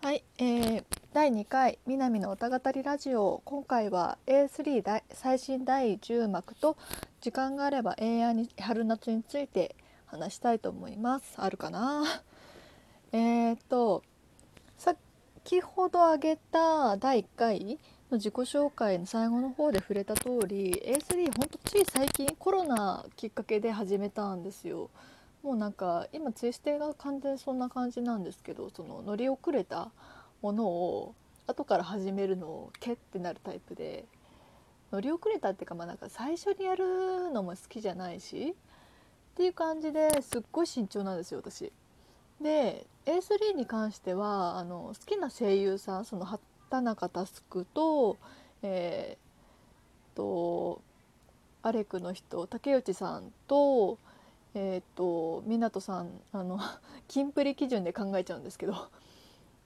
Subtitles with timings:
[0.00, 3.42] はい、えー、第2回南の歌語りラジオ。
[3.44, 6.76] 今回は A3 最新第10幕と
[7.20, 9.74] 時間があれば AI に春夏について
[10.06, 11.34] 話したいと思います。
[11.36, 12.04] あるかな？
[13.10, 14.04] えっと
[14.76, 24.90] 先ほど挙げた第1回の自己紹介の最後の方で触れた通り A3 ほんとつい最近コロナきっかけで始めたんですよ。
[25.42, 29.90] もうなんか今ツイステが完全そんな感じなんですけどその乗り遅れた
[30.42, 31.14] ものを
[31.46, 34.04] 後から始めるのをけってなるタイプで
[34.92, 41.72] 乗り遅れたっていうかまあなんか最初にやるのも好きじゃないしっていう感じですっごい慎重なんですよ私。
[42.40, 48.16] で A3 に関してはあの好きな声優さんその畑中佑と
[48.62, 50.82] えー、と
[51.62, 53.98] アレクの人竹内さんと
[54.60, 56.58] えっ、と湊さんあの
[57.06, 58.74] キンプリ基準で考えちゃうんですけど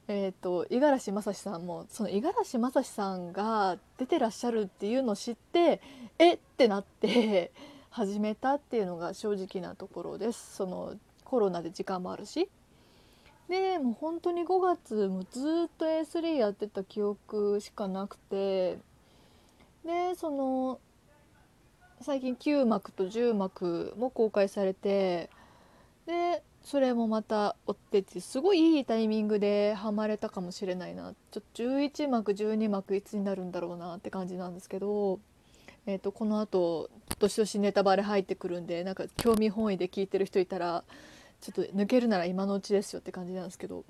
[0.07, 5.81] えっと五十嵐正史さんもその五十嵐正史さんが出てらっしゃるっていうのを知って
[6.19, 7.53] えってなって
[7.89, 12.51] 始めたっていうのが正直なところですそのコロナで時間もあるし。
[13.49, 18.79] でもう本当に5月もずっと A3 やってた記憶しかなくて
[19.85, 20.79] でその
[22.03, 25.31] 最近9幕と10幕も公開されて
[26.07, 31.15] でそれもまた追ってってすごいいいタイミングでハマれたかもしれないな。
[31.33, 35.19] ちょっと11幕12幕いつになるんだろうなって感じなんですけど、
[35.87, 40.85] えー、とこのあと年々ネタバレ入ってくるんでなんか興味本位で聞いてる人いたら
[41.41, 43.85] ちょっと抜けるなら今のうちですよって感じなんですけど。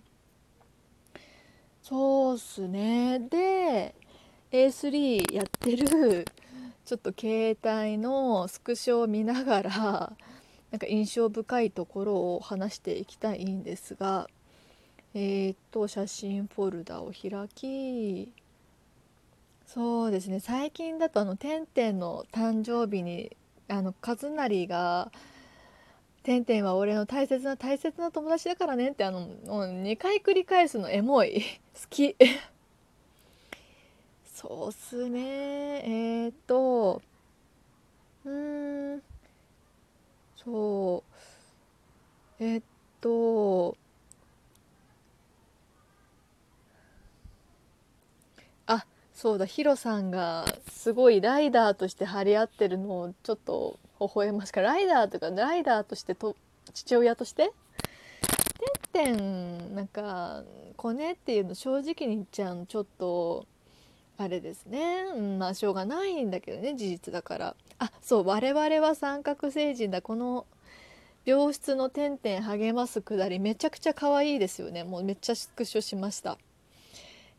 [1.83, 3.19] そうっすね。
[3.19, 3.95] で
[4.51, 6.25] A3 やってる
[6.85, 9.73] ちょっと携帯のスクショを見ながら
[10.71, 14.29] なんか印象深いところを話していきたいんですが
[15.15, 18.33] えー、っと写真フォルダを開き
[19.67, 23.37] そうですね最近だとあのてんてんの誕生日に
[23.69, 25.13] あの和成が
[26.23, 31.43] 「てんてんは俺の大切な大切な友達だからね」ってあのもう2回繰り返すのエモい。
[31.75, 32.17] 好き。
[34.43, 35.21] そうっすね。
[35.85, 37.01] えー、っと
[38.25, 39.03] うん
[40.37, 41.05] そ
[42.41, 42.45] う。
[42.45, 42.63] えっ
[43.01, 43.77] と
[48.67, 56.35] あそうだヒロさんがすごいライダーとして張り合ってるのをちょっと微笑ましかライダーとかライダーとしてと
[56.75, 57.53] 父親として？
[58.93, 60.43] てんてんなんか
[60.77, 63.47] 子ねっていうの正直に言っちゃうのちょっと
[64.19, 67.57] あれですね、うん、まあしょうがないんだけどね事実だから。
[67.79, 70.03] あそう我々は三角星人だ。
[70.03, 70.47] この
[71.25, 74.85] 病室の点々励ますくだりめちゃくちゃ可愛いですよね。
[74.85, 76.39] もうめっちゃスクショしました。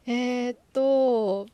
[0.06, 1.46] えー、っと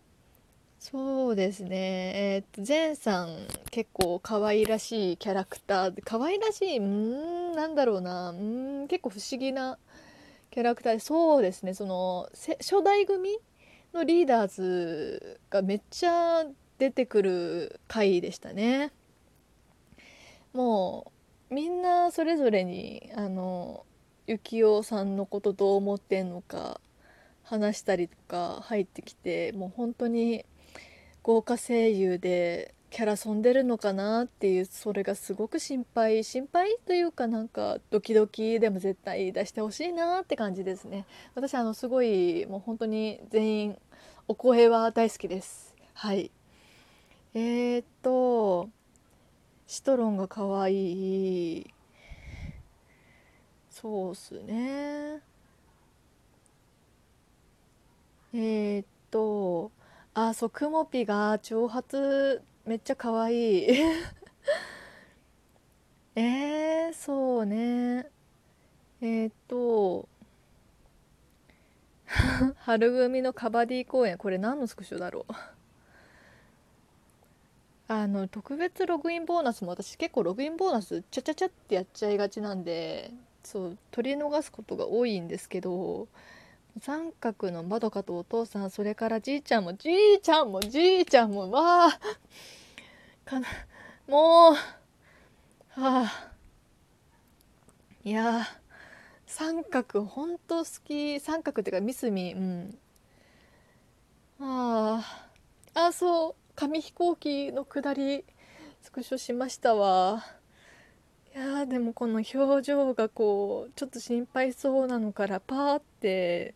[0.79, 2.13] そうですね。
[2.15, 3.35] えー、っと前さん
[3.69, 6.01] 結構可愛らしいキャラクター。
[6.03, 8.29] 可愛らしいうんなんだろうな。
[8.29, 9.77] うん結構不思議な
[10.51, 11.73] キャラクターでそうですね。
[11.73, 13.37] その初代組
[13.93, 16.45] のリーダーズがめっちゃ
[16.77, 18.91] 出てくる回でしたね。
[20.53, 21.11] も
[21.51, 23.85] うみんなそれぞれにあの
[24.27, 26.79] 幸男さんのことどう思ってんのか
[27.43, 30.45] 話したりとか入ってきてもう本当に
[31.23, 41.05] 豪華声優でキャラ飛んでるのかなっていうそれがすごく心配心配というかなんかドキドキでも絶対出してほしいなって感じですね。
[41.35, 43.77] 私あのすごいもう本当に全員
[44.27, 45.75] お声は大好きです。
[45.93, 46.31] はい。
[47.33, 48.69] えー、っと
[49.67, 51.73] シトロンが可愛い。
[53.69, 55.21] そうっすね。
[58.33, 59.71] えー、っと
[60.13, 63.65] あそうくもぴが長髪めっちゃ可愛い。
[66.15, 68.05] えー、そうね。
[69.01, 70.07] えー、っ と
[72.57, 75.33] 春組のカバディ公演これ何のスクショだろう。
[77.91, 83.09] あの特別ログインボーナスも私結構ログインボーナスちゃちゃちゃってやっちゃいがちなんで
[83.43, 86.07] そう取り逃すことが多いんですけど
[86.81, 91.99] 三角のまどかとお父さんそれからじいちゃんもじいちゃんもじいちゃんもわあ
[93.25, 93.47] かな
[94.07, 96.33] もうはあ
[98.03, 98.47] いや
[99.25, 102.77] 三角ほんと好き三角っていうかミスミうん。
[104.41, 105.03] あ
[105.73, 108.23] ああそう紙飛行機の下り
[108.81, 110.38] スクショしましたわ。
[111.35, 116.55] いやでもこの表情がこうちょっと心配そうなのからパーって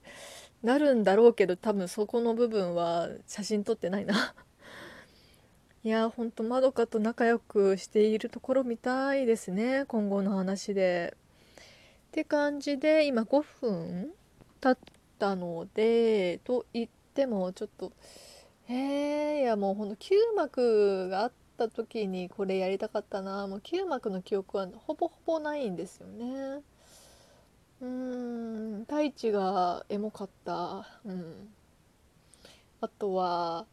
[0.63, 4.33] なるんだろうけど多分そこの部分は写真撮ってないな
[5.83, 11.15] いやほんとまどかと仲良くしているところみたいですね今後の話で。
[11.15, 14.13] って感じで今5分
[14.61, 17.91] 経ったのでと言ってもちょっと
[18.69, 23.47] えー、いやもうほんと9幕があった時にこれやりたかったな。
[23.47, 26.61] もう9幕の記憶はほぼほぼないんですよね。
[27.81, 30.87] うん太一がエモかった。
[31.05, 31.49] うん。
[32.81, 33.65] あとは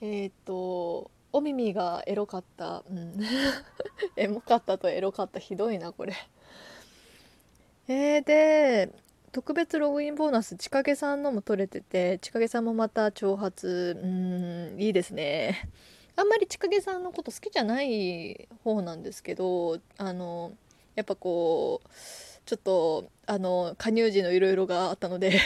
[0.00, 2.82] えっ、ー、とお耳がエロかった。
[2.90, 3.20] うん。
[4.16, 5.38] エモかったとエロかった。
[5.38, 6.14] ひどいなこれ。
[7.88, 8.92] えー、で
[9.32, 14.00] 特別ログインボーナス千景さんのも取れてて千景さんもまた挑発。
[14.02, 15.68] うんいいですね。
[16.20, 20.52] あんまり千景さんのこと好きじゃない方なんですけどあの
[20.94, 21.88] やっぱこう
[22.44, 25.40] ちょっとあの加入時のいろいろがあったので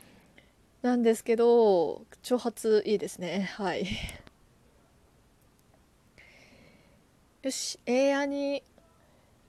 [0.80, 3.50] なんですけど挑発いいですね。
[3.56, 3.86] はい。
[7.42, 8.62] よし A アニ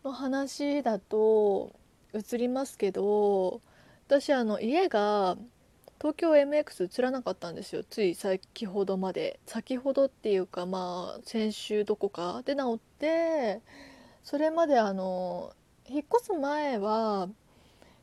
[0.03, 1.71] の話だと
[2.13, 3.61] 移りますけど
[4.07, 5.37] 私あの家が
[6.01, 7.83] 東京 MX 映らなかったんですよ。
[7.87, 9.39] つい先ほどまで。
[9.45, 13.61] 先ほどっていうかまあ先週どこかで治って
[14.23, 15.53] それまであの
[15.87, 17.29] 引っ越す前は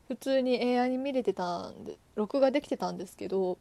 [0.07, 3.57] 普通に AI に見れてたんで録画できてたんですけど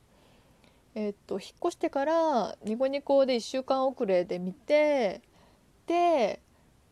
[0.94, 5.20] えっと引っ越してからニコニコで1週間遅れで見て
[5.88, 6.40] で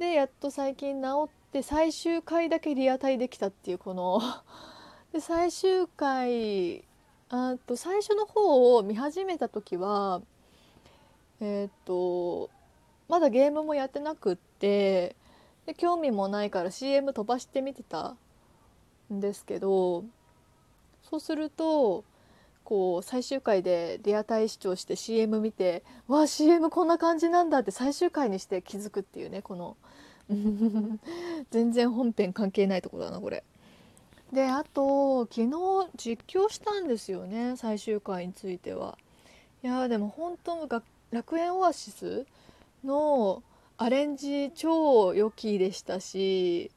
[0.01, 4.21] でやっと最近治って最終回だけリアタイできたっていうこの。
[5.13, 6.86] で最終回
[7.29, 10.23] あと最初の方を見始めた時は
[11.41, 12.51] えっと
[13.09, 15.17] まだゲームもやってなくって
[15.67, 18.17] で興味もないから CM 飛ばして見てた
[19.13, 20.05] んですけど
[21.03, 22.05] そうすると
[22.65, 29.77] こう最終回でリアタイ視聴して CM 見てわあ CM こんな感じなんだって最終回にして気づくっていうねこの
[31.51, 33.45] 全然本編関係ないとこだなこれ。
[34.33, 35.51] であと昨日
[35.97, 38.99] 実況したんですよね最終回については。
[39.63, 40.69] いやでも本当
[41.11, 42.27] 楽園オアシス
[42.85, 43.43] の
[43.79, 46.71] アレンジ超良きでしたし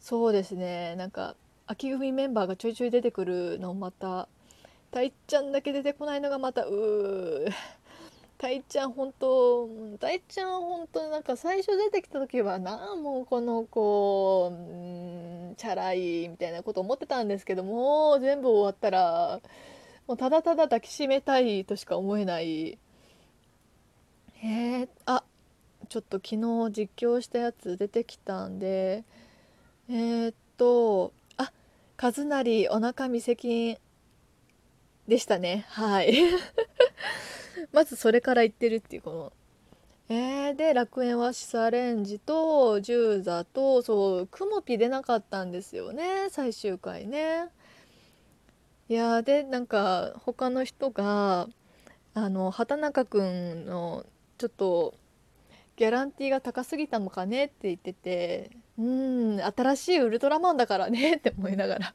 [0.00, 1.34] そうですねなんか
[1.66, 4.28] 秋組メンバーがちょいちょい出てくるのまた
[4.90, 7.52] たいちゃんだけ出てこないのがまたうー
[8.38, 9.68] たいちゃん本当
[10.00, 14.54] たいちゃん本当なんか最初出てきた時はなあもうこの子う
[15.52, 19.40] んチャラいみたいなこと思ってたんですけども全部終わったら
[20.06, 22.78] もうただただ抱きしめたいとしか思えない
[24.34, 25.22] へえあ
[25.88, 26.36] ちょっと昨日
[26.72, 29.04] 実況したやつ出てきたんで
[29.88, 31.52] えー、っとあ
[32.02, 33.78] 和成お腹見せ金
[35.08, 36.14] でしたねはい
[37.74, 39.32] まずそれから言ってるっていうこの
[40.08, 47.48] えー、で楽園はシスアレンジとジューザとそうクモピ出なかったんですよね最終回ね。
[48.88, 51.48] いやでなんか他の人が
[52.12, 54.04] あの畑中くんの
[54.36, 54.94] ちょっと
[55.76, 61.94] ギャランティーが高すぎたのかねって言っててうん新しいウルトラマンだからね って思いながら。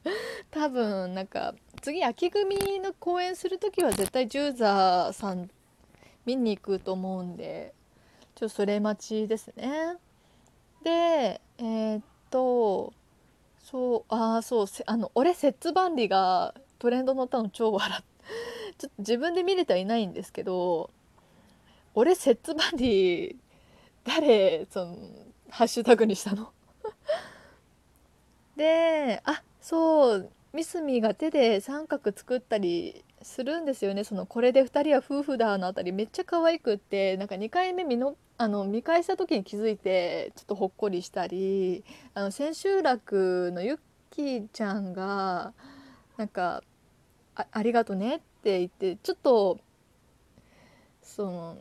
[0.50, 5.48] 多分なんか次秋組の公演する時は絶対ジューザーさん
[6.36, 7.74] 見に行くと思うんで
[8.34, 9.96] ちょっとそれ待ちですね。
[10.82, 12.92] でえー、っと
[13.62, 18.04] そうああそうあの俺摂番里がトレンド乗ったの超笑っ
[18.78, 20.90] ちょっと自分で見れてはいないんですけど
[21.94, 23.36] 俺摂番里
[24.04, 24.96] 誰その
[25.50, 26.52] ハッシュタグにしたの？
[28.56, 34.04] であそうミスミが手で三角作ったりするんですよね。
[34.04, 41.84] そのこれで2人は夫婦だのあたりめっちゃ可愛くってなんか2回目見のあの見返した時に気づいてちょっとほっこりしたり
[42.14, 43.76] あの千秋楽のゆっ
[44.10, 45.52] きーちゃんが
[46.16, 46.62] なんか
[47.34, 49.58] あ「ありがとね」って言ってちょっと
[51.02, 51.58] その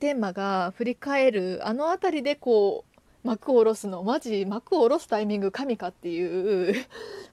[0.00, 4.02] テーマが振り返るあの辺りでこう幕を下ろすの。
[4.02, 6.74] マジ幕を下ろすタイミング神かっていう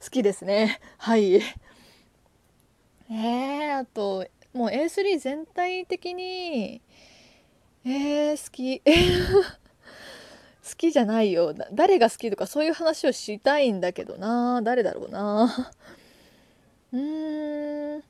[0.01, 0.79] 好きですね。
[0.97, 1.41] はい。
[3.11, 6.81] えー、あともう A3 全体的に
[7.83, 8.81] えー、好き。
[10.63, 11.53] 好きじゃないよ。
[11.73, 14.61] 誰が好きとかそういう話をしたいんだけどな。
[14.61, 15.73] 誰だろうな。
[16.93, 18.03] うーん。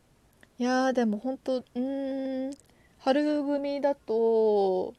[0.60, 2.58] いやでも本当うーん。
[3.00, 4.94] 春組だと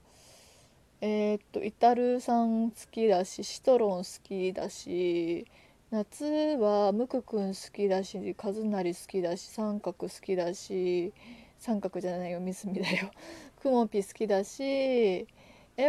[1.00, 5.46] えー、っとイタルさん好きだしシトロン好きだし
[5.92, 6.24] 夏
[6.58, 11.12] はムクくん好きだしカズナリ好きだし三角好きだし
[11.58, 13.10] 三角じゃないよミスミだよ。
[13.60, 15.26] クモピ好きだしえ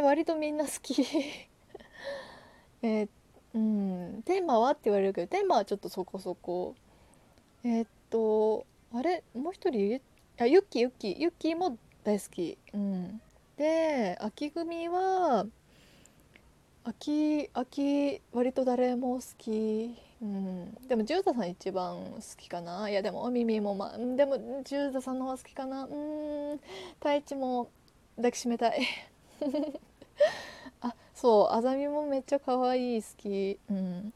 [0.01, 1.07] 割とみんな好き。
[2.83, 3.07] え
[3.53, 4.23] うん。
[4.25, 6.75] テーマはって言われるけどテーマはちょっとそこそこ。
[7.63, 9.23] え、っとあれ？
[9.33, 10.01] もう一人
[10.37, 11.17] あユッキーユッキー。
[11.17, 12.57] ユッキーも大好き。
[12.73, 13.21] うん。
[13.55, 15.47] で秋組は
[16.85, 22.89] 秋秋割と誰も好き、うん、でもジュータさん一番好きかな。
[22.89, 25.85] いやでもお耳もまあでもジュータさんの方好きかな。
[25.85, 25.87] う
[26.55, 26.59] ん。
[26.95, 27.69] 太一も
[28.17, 28.85] 抱きしめたい。
[30.81, 31.55] あそう。
[31.55, 33.57] あざみもめっちゃ可愛い好き。
[33.69, 34.13] うん。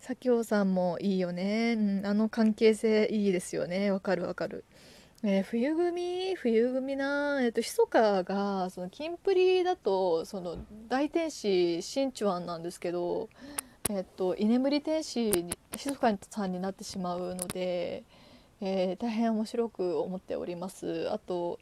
[0.00, 3.90] 左京さんもいいよね、うん、あの関係性いいですよね。
[3.90, 4.64] わかるわかる。
[5.22, 6.34] えー、冬組？
[6.36, 7.40] 冬組な。
[7.42, 10.58] えっ、ー、と密かがそのキンプリだとその
[10.88, 13.30] 大天使シンチュアンなんですけど
[13.88, 18.04] えっ、と居眠り天使に密かさんになってしまうので、
[18.60, 21.08] え大変面白く思っております。
[21.10, 21.58] あと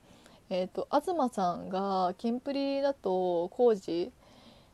[0.50, 4.10] えっ、と東さんがキンプリだと浩二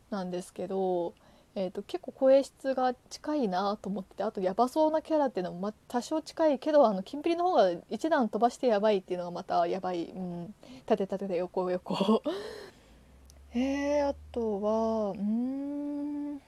[0.09, 1.13] なんですけど
[1.57, 10.55] えーと、結構声質が近いなと思っててあとヤバそうなキャラっていうのも、ま、多少近いけどあのキンプリの方が一段飛ばしてやばいっていうのがまたやばい、うん、
[10.87, 12.23] 縦縦で横横。
[13.53, 16.41] えー、あとはうん。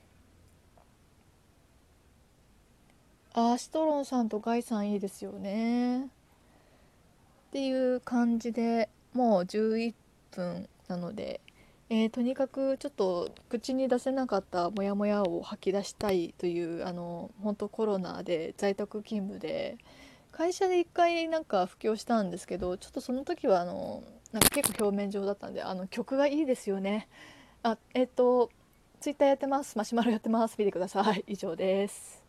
[3.34, 6.04] アーシトロンさんとガイさんいいですよね。
[6.04, 6.06] っ
[7.50, 9.94] ていう感じでもう11
[10.30, 11.40] 分なので
[11.88, 19.76] えー、とにかくちょっと口に出せなかったモヤモヤを吐き出したいというあの本当コロナで在宅勤務で
[20.30, 27.08] 会社で1回なんか布教したんですけどちょっとその時はあのなんか結構表面上だったんであの曲がいいですよね。
[27.62, 28.50] あえっ、ー、と
[29.00, 29.76] ツイッターやってます。
[29.76, 30.54] マシュマロやってます。
[30.58, 32.21] 見てください以上です